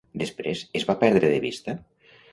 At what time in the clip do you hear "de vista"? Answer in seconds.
1.35-1.77